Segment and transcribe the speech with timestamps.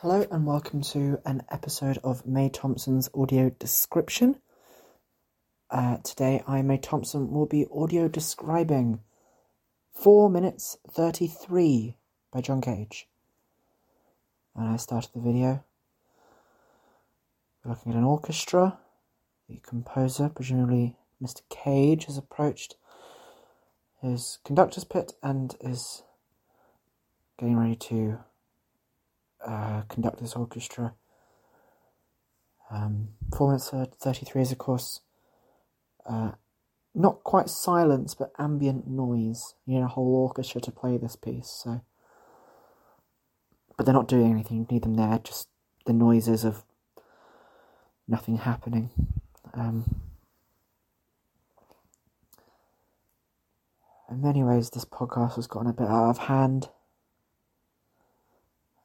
[0.00, 4.36] Hello and welcome to an episode of May Thompson's audio description.
[5.70, 9.00] Uh, today, I, May Thompson, will be audio describing
[9.94, 11.96] 4 minutes 33
[12.30, 13.08] by John Cage.
[14.54, 15.64] And I started the video
[17.64, 18.76] We're looking at an orchestra.
[19.48, 21.40] The composer, presumably Mr.
[21.48, 22.76] Cage, has approached
[24.02, 26.02] his conductor's pit and is
[27.38, 28.18] getting ready to
[29.46, 30.94] uh, conduct this orchestra.
[32.70, 35.00] Um, four minutes thirty-three is, of course,
[36.04, 36.32] uh,
[36.94, 39.54] not quite silence, but ambient noise.
[39.64, 41.80] You need a whole orchestra to play this piece, so.
[43.76, 44.56] But they're not doing anything.
[44.56, 45.20] You need them there.
[45.22, 45.48] Just
[45.84, 46.64] the noises of
[48.08, 48.90] nothing happening.
[49.52, 50.00] Um,
[54.10, 56.70] in many ways, this podcast has gotten a bit out of hand.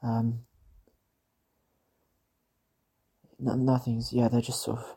[0.03, 0.41] Um,
[3.41, 4.13] no, nothing's.
[4.13, 4.95] Yeah, they're just sort of.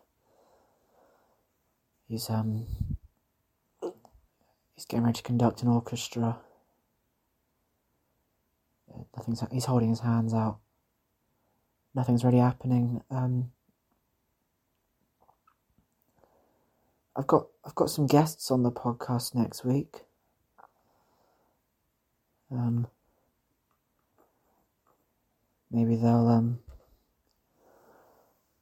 [2.07, 2.67] He's um.
[4.75, 6.39] He's getting ready to conduct an orchestra.
[9.17, 9.43] Nothing's.
[9.51, 10.59] He's holding his hands out.
[11.95, 13.03] Nothing's really happening.
[13.11, 13.51] Um.
[17.17, 20.05] I've got I've got some guests on the podcast next week.
[22.51, 22.89] Um,
[25.71, 26.59] maybe they'll um,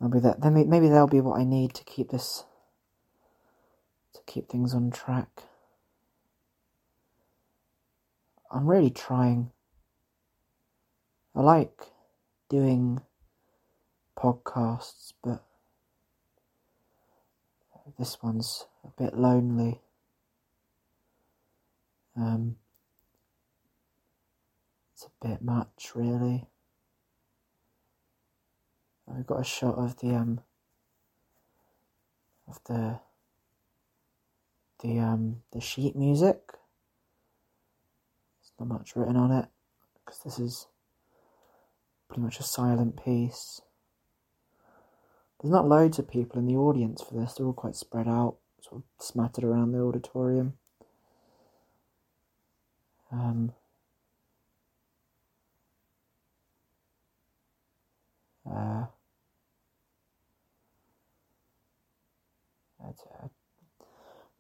[0.03, 2.45] maybe that then maybe they'll be what I need to keep this
[4.15, 5.45] to keep things on track.
[8.51, 9.51] I'm really trying.
[11.35, 11.87] I like
[12.51, 13.01] doing
[14.19, 15.43] podcasts, but
[17.99, 19.81] this one's a bit lonely.
[22.17, 22.57] Um,
[24.93, 26.47] it's a bit much, really.
[29.07, 30.41] We've got a shot of the um
[32.49, 33.01] of the
[34.83, 36.41] the um the sheet music.
[38.41, 39.47] There's not much written on it
[39.95, 40.67] because this is
[42.09, 43.61] pretty much a silent piece.
[45.41, 47.35] There's not loads of people in the audience for this.
[47.35, 50.55] They're all quite spread out, sort of smattered around the auditorium.
[53.11, 53.53] Um,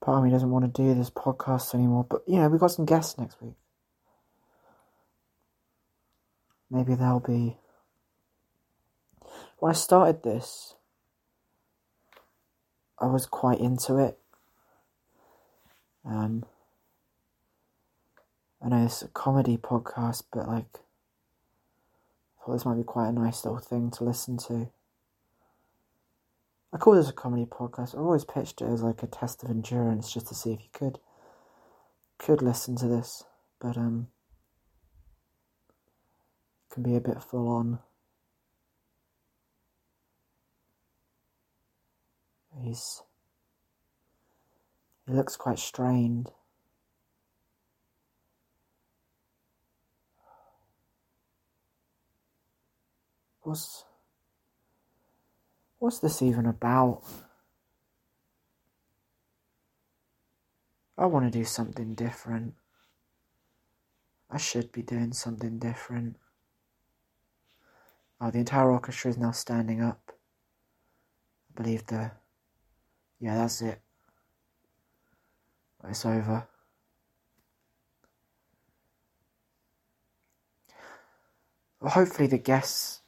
[0.02, 2.72] part of me doesn't want to do this podcast anymore, but you know, we've got
[2.72, 3.54] some guests next week.
[6.70, 7.56] Maybe they'll be.
[9.58, 10.74] When I started this,
[12.98, 14.18] I was quite into it.
[16.04, 16.44] Um,
[18.60, 20.80] I know it's a comedy podcast, but like,
[22.40, 24.68] I thought this might be quite a nice little thing to listen to.
[26.72, 27.94] I call this a comedy podcast.
[27.94, 30.68] I've always pitched it as like a test of endurance, just to see if you
[30.72, 30.98] could
[32.18, 33.24] could listen to this,
[33.60, 34.08] but um,
[36.70, 37.80] can be a bit full on.
[42.62, 43.02] He's
[45.06, 46.30] he looks quite strained.
[53.42, 53.84] What's
[55.82, 57.02] what's this even about?
[60.96, 62.54] I want to do something different.
[64.30, 66.18] I should be doing something different.
[68.20, 70.12] Oh, the entire orchestra is now standing up.
[71.50, 72.12] I believe the.
[73.18, 73.80] Yeah, that's it.
[75.88, 76.46] It's over.
[81.80, 83.01] Well, hopefully, the guests.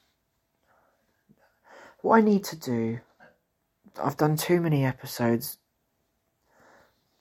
[2.05, 3.01] What I need to do.
[3.99, 5.57] I've done too many episodes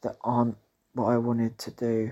[0.01, 0.57] that aren't
[0.91, 2.11] what I wanted to do.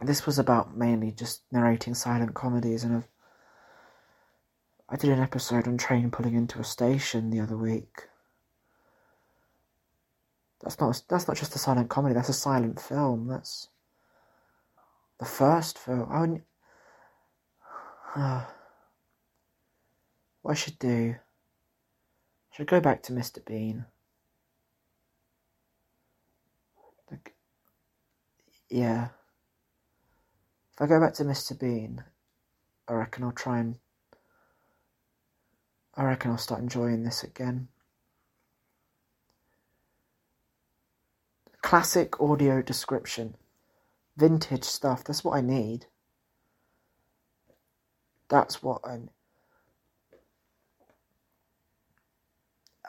[0.00, 3.08] This was about mainly just narrating silent comedies, and I've
[4.88, 8.06] I did an episode on train pulling into a station the other week.
[10.62, 12.14] That's not that's not just a silent comedy.
[12.14, 13.26] That's a silent film.
[13.26, 13.70] That's
[15.18, 16.06] the first film.
[16.12, 16.42] I would,
[18.14, 18.44] uh,
[20.48, 21.14] what I should do.
[21.14, 23.44] I should go back to Mr.
[23.44, 23.84] Bean.
[27.10, 27.34] Like,
[28.70, 29.08] yeah.
[30.72, 31.58] If I go back to Mr.
[31.58, 32.02] Bean,
[32.88, 33.76] I reckon I'll try and
[35.94, 37.68] I reckon I'll start enjoying this again.
[41.60, 43.34] Classic audio description.
[44.16, 45.84] Vintage stuff, that's what I need.
[48.30, 48.98] that's what I.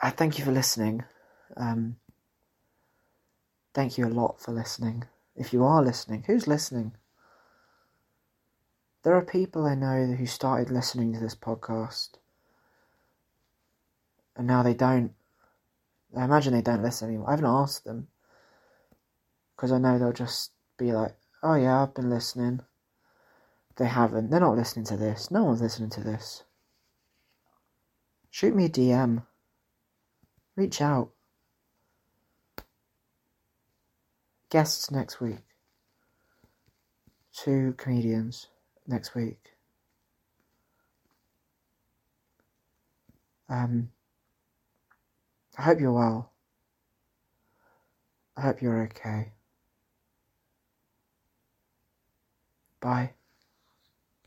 [0.02, 1.04] I thank you for listening.
[1.56, 1.96] Um,
[3.74, 5.04] thank you a lot for listening.
[5.36, 6.92] If you are listening, who's listening?
[9.02, 12.10] There are people I know who started listening to this podcast
[14.36, 15.12] and now they don't.
[16.16, 17.28] I imagine they don't listen anymore.
[17.28, 18.08] I haven't asked them
[19.54, 22.60] because I know they'll just be like, "Oh yeah, I've been listening."
[23.76, 24.30] They haven't.
[24.30, 25.30] They're not listening to this.
[25.30, 26.44] No one's listening to this.
[28.30, 29.26] Shoot me a DM.
[30.60, 31.08] Reach out.
[34.50, 35.38] Guests next week.
[37.32, 38.48] Two comedians
[38.86, 39.52] next week.
[43.48, 43.88] Um,
[45.56, 46.30] I hope you're well.
[48.36, 49.32] I hope you're okay.
[52.82, 53.14] Bye.